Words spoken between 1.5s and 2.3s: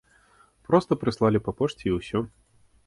пошце і ўсё.